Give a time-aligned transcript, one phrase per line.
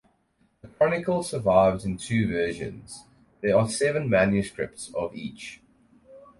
[0.63, 3.03] The chronicle survives in two versions;
[3.41, 5.61] there are seven manuscripts of each.